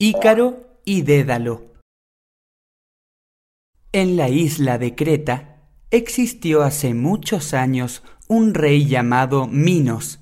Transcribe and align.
Ícaro 0.00 0.78
y 0.84 1.02
Dédalo 1.02 1.72
En 3.90 4.16
la 4.16 4.28
isla 4.28 4.78
de 4.78 4.94
Creta 4.94 5.56
existió 5.90 6.62
hace 6.62 6.94
muchos 6.94 7.52
años 7.52 8.04
un 8.28 8.54
rey 8.54 8.86
llamado 8.86 9.48
Minos, 9.48 10.20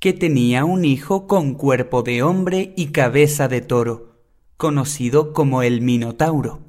que 0.00 0.12
tenía 0.12 0.64
un 0.64 0.84
hijo 0.84 1.28
con 1.28 1.54
cuerpo 1.54 2.02
de 2.02 2.24
hombre 2.24 2.74
y 2.76 2.88
cabeza 2.88 3.46
de 3.46 3.60
toro, 3.60 4.24
conocido 4.56 5.32
como 5.32 5.62
el 5.62 5.82
Minotauro. 5.82 6.64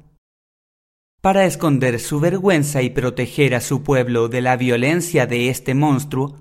Para 1.20 1.46
esconder 1.46 1.98
su 1.98 2.20
vergüenza 2.20 2.82
y 2.82 2.90
proteger 2.90 3.56
a 3.56 3.60
su 3.60 3.82
pueblo 3.82 4.28
de 4.28 4.42
la 4.42 4.56
violencia 4.56 5.26
de 5.26 5.48
este 5.48 5.74
monstruo, 5.74 6.36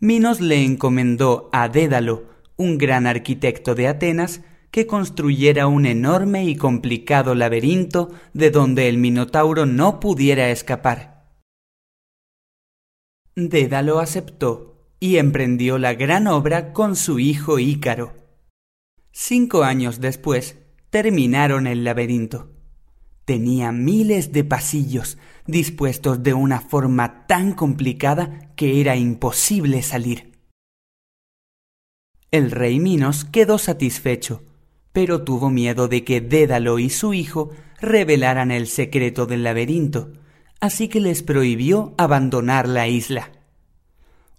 Minos 0.00 0.40
le 0.40 0.64
encomendó 0.64 1.50
a 1.52 1.68
Dédalo, 1.68 2.24
un 2.56 2.78
gran 2.78 3.06
arquitecto 3.06 3.74
de 3.74 3.88
Atenas, 3.88 4.40
que 4.72 4.86
construyera 4.86 5.66
un 5.66 5.84
enorme 5.84 6.46
y 6.46 6.56
complicado 6.56 7.34
laberinto 7.34 8.10
de 8.32 8.50
donde 8.50 8.88
el 8.88 8.96
Minotauro 8.96 9.66
no 9.66 10.00
pudiera 10.00 10.50
escapar. 10.50 11.28
Dédalo 13.36 14.00
aceptó 14.00 14.88
y 14.98 15.18
emprendió 15.18 15.76
la 15.76 15.92
gran 15.92 16.26
obra 16.26 16.72
con 16.72 16.96
su 16.96 17.18
hijo 17.18 17.58
Ícaro. 17.58 18.14
Cinco 19.10 19.62
años 19.62 20.00
después 20.00 20.56
terminaron 20.88 21.66
el 21.66 21.84
laberinto. 21.84 22.50
Tenía 23.26 23.72
miles 23.72 24.32
de 24.32 24.42
pasillos 24.42 25.18
dispuestos 25.46 26.22
de 26.22 26.32
una 26.32 26.60
forma 26.60 27.26
tan 27.26 27.52
complicada 27.52 28.54
que 28.56 28.80
era 28.80 28.96
imposible 28.96 29.82
salir. 29.82 30.32
El 32.30 32.50
rey 32.50 32.80
Minos 32.80 33.26
quedó 33.26 33.58
satisfecho 33.58 34.42
pero 34.92 35.22
tuvo 35.22 35.50
miedo 35.50 35.88
de 35.88 36.04
que 36.04 36.20
Dédalo 36.20 36.78
y 36.78 36.90
su 36.90 37.14
hijo 37.14 37.50
revelaran 37.80 38.50
el 38.50 38.66
secreto 38.66 39.26
del 39.26 39.42
laberinto, 39.42 40.12
así 40.60 40.88
que 40.88 41.00
les 41.00 41.22
prohibió 41.22 41.94
abandonar 41.98 42.68
la 42.68 42.88
isla. 42.88 43.32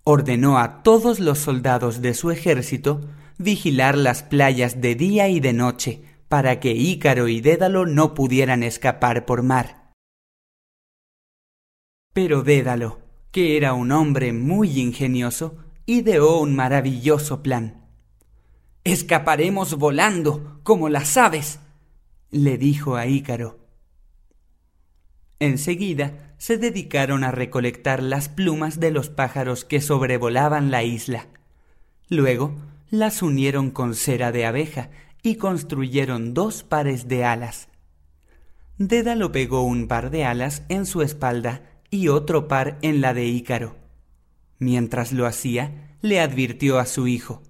Ordenó 0.03 0.59
a 0.59 0.83
todos 0.83 1.19
los 1.19 1.39
soldados 1.39 2.01
de 2.01 2.13
su 2.13 2.31
ejército 2.31 3.01
vigilar 3.37 3.97
las 3.97 4.23
playas 4.23 4.79
de 4.79 4.95
día 4.95 5.27
y 5.27 5.39
de 5.39 5.53
noche, 5.53 6.03
para 6.29 6.59
que 6.59 6.71
Ícaro 6.71 7.27
y 7.27 7.41
Dédalo 7.41 7.85
no 7.85 8.13
pudieran 8.13 8.63
escapar 8.63 9.25
por 9.25 9.43
mar. 9.43 9.91
Pero 12.13 12.43
Dédalo, 12.43 12.99
que 13.31 13.57
era 13.57 13.73
un 13.73 13.91
hombre 13.91 14.33
muy 14.33 14.79
ingenioso, 14.79 15.57
ideó 15.85 16.39
un 16.39 16.55
maravilloso 16.55 17.43
plan. 17.43 17.82
Escaparemos 18.85 19.77
volando, 19.77 20.59
como 20.63 20.89
las 20.89 21.15
aves, 21.15 21.59
le 22.31 22.57
dijo 22.57 22.97
a 22.97 23.07
Ícaro. 23.07 23.57
Enseguida 25.39 26.33
se 26.37 26.57
dedicaron 26.57 27.23
a 27.23 27.31
recolectar 27.31 28.03
las 28.03 28.27
plumas 28.27 28.81
de 28.81 28.91
los 28.91 29.09
pájaros 29.09 29.63
que 29.63 29.79
sobrevolaban 29.79 30.69
la 30.69 30.83
isla. 30.83 31.27
Luego 32.09 32.55
las 32.89 33.21
unieron 33.21 33.71
con 33.71 33.95
cera 33.95 34.33
de 34.33 34.45
abeja 34.45 34.89
y 35.21 35.35
construyeron 35.35 36.33
dos 36.33 36.63
pares 36.63 37.07
de 37.07 37.23
alas. 37.23 37.69
Dédalo 38.77 39.31
pegó 39.31 39.61
un 39.61 39.87
par 39.87 40.09
de 40.09 40.25
alas 40.25 40.63
en 40.67 40.85
su 40.85 41.03
espalda 41.03 41.61
y 41.89 42.09
otro 42.09 42.49
par 42.49 42.79
en 42.81 42.99
la 42.99 43.13
de 43.13 43.27
Ícaro. 43.27 43.77
Mientras 44.59 45.13
lo 45.13 45.25
hacía, 45.25 45.95
le 46.01 46.19
advirtió 46.19 46.79
a 46.79 46.85
su 46.85 47.07
hijo 47.07 47.41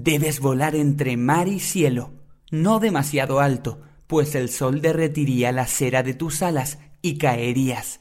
Debes 0.00 0.38
volar 0.38 0.76
entre 0.76 1.16
mar 1.16 1.48
y 1.48 1.58
cielo, 1.58 2.12
no 2.52 2.78
demasiado 2.78 3.40
alto, 3.40 3.80
pues 4.06 4.36
el 4.36 4.48
sol 4.48 4.80
derretiría 4.80 5.50
la 5.50 5.66
cera 5.66 6.04
de 6.04 6.14
tus 6.14 6.40
alas 6.40 6.78
y 7.02 7.18
caerías. 7.18 7.98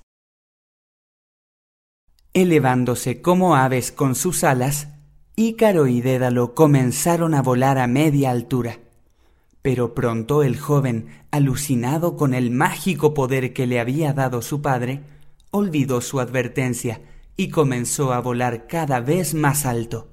Elevándose 2.33 3.23
como 3.23 3.55
aves 3.55 3.92
con 3.92 4.14
sus 4.14 4.44
alas, 4.44 4.89
Ícaro 5.36 5.88
y 5.88 6.02
Dédalo 6.02 6.54
comenzaron 6.54 7.33
a 7.33 7.42
volar 7.42 7.80
a 7.80 7.88
media 7.88 8.30
altura. 8.30 8.77
Pero 9.64 9.95
pronto 9.95 10.43
el 10.43 10.55
joven, 10.60 11.08
alucinado 11.32 12.16
con 12.16 12.36
el 12.36 12.52
mágico 12.52 13.16
poder 13.16 13.54
que 13.54 13.66
le 13.66 13.80
había 13.80 14.14
dado 14.14 14.43
su 14.43 14.61
padre, 14.61 15.02
olvidó 15.49 16.02
su 16.02 16.20
advertencia 16.20 17.02
y 17.38 17.49
comenzó 17.49 18.14
a 18.14 18.22
volar 18.22 18.67
cada 18.67 18.99
vez 18.99 19.33
más 19.33 19.66
alto. 19.66 20.10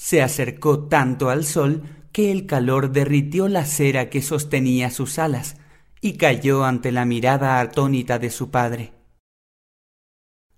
Se 0.00 0.22
acercó 0.22 0.88
tanto 0.88 1.28
al 1.28 1.44
sol 1.44 1.82
que 2.10 2.32
el 2.32 2.46
calor 2.46 2.90
derritió 2.90 3.48
la 3.48 3.66
cera 3.66 4.08
que 4.08 4.22
sostenía 4.22 4.90
sus 4.90 5.18
alas 5.18 5.58
y 6.00 6.14
cayó 6.14 6.64
ante 6.64 6.90
la 6.90 7.04
mirada 7.04 7.60
atónita 7.60 8.18
de 8.18 8.30
su 8.30 8.50
padre. 8.50 8.94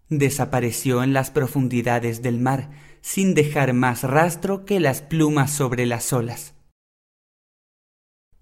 Desapareció 0.08 1.02
en 1.02 1.12
las 1.12 1.32
profundidades 1.32 2.22
del 2.22 2.38
mar 2.38 2.70
sin 3.00 3.34
dejar 3.34 3.72
más 3.72 4.04
rastro 4.04 4.64
que 4.64 4.78
las 4.78 5.02
plumas 5.02 5.50
sobre 5.50 5.86
las 5.86 6.12
olas. 6.12 6.54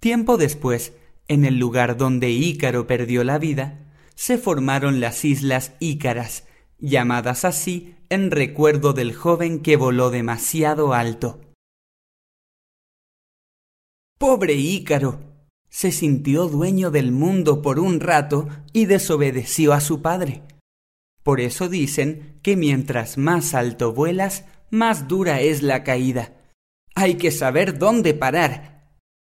Tiempo 0.00 0.36
después, 0.36 0.92
en 1.28 1.46
el 1.46 1.58
lugar 1.58 1.96
donde 1.96 2.28
Ícaro 2.28 2.86
perdió 2.86 3.24
la 3.24 3.38
vida, 3.38 3.90
se 4.16 4.36
formaron 4.36 5.00
las 5.00 5.24
islas 5.24 5.72
Ícaras, 5.80 6.44
llamadas 6.78 7.46
así 7.46 7.96
en 8.10 8.32
recuerdo 8.32 8.92
del 8.92 9.14
joven 9.14 9.60
que 9.60 9.76
voló 9.76 10.10
demasiado 10.10 10.92
alto. 10.92 11.40
Pobre 14.18 14.54
Ícaro. 14.54 15.20
Se 15.68 15.92
sintió 15.92 16.48
dueño 16.48 16.90
del 16.90 17.12
mundo 17.12 17.62
por 17.62 17.78
un 17.78 18.00
rato 18.00 18.48
y 18.72 18.86
desobedeció 18.86 19.72
a 19.72 19.80
su 19.80 20.02
padre. 20.02 20.42
Por 21.22 21.40
eso 21.40 21.68
dicen 21.68 22.40
que 22.42 22.56
mientras 22.56 23.16
más 23.16 23.54
alto 23.54 23.92
vuelas, 23.92 24.44
más 24.70 25.06
dura 25.06 25.40
es 25.40 25.62
la 25.62 25.84
caída. 25.84 26.34
Hay 26.96 27.14
que 27.14 27.30
saber 27.30 27.78
dónde 27.78 28.14
parar 28.14 28.69